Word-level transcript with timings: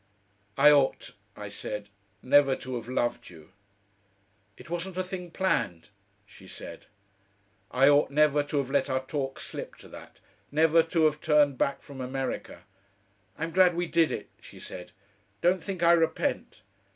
"I 0.57 0.71
ought," 0.71 1.11
I 1.37 1.47
said, 1.47 1.89
"never 2.23 2.55
to 2.55 2.75
have 2.77 2.89
loved 2.89 3.29
you." 3.29 3.51
"It 4.57 4.67
wasn't 4.67 4.97
a 4.97 5.03
thing 5.03 5.29
planned," 5.29 5.89
she 6.25 6.47
said. 6.47 6.87
"I 7.69 7.87
ought 7.87 8.09
never 8.09 8.41
to 8.45 8.57
have 8.57 8.71
let 8.71 8.89
our 8.89 9.05
talk 9.05 9.39
slip 9.39 9.75
to 9.75 9.87
that, 9.89 10.17
never 10.51 10.81
to 10.81 11.05
have 11.05 11.21
turned 11.21 11.59
back 11.59 11.83
from 11.83 12.01
America." 12.01 12.63
"I'm 13.37 13.51
glad 13.51 13.75
we 13.75 13.85
did 13.85 14.11
it," 14.11 14.29
she 14.41 14.59
said. 14.59 14.91
"Don't 15.39 15.63
think 15.63 15.83
I 15.83 15.91
repent." 15.91 16.63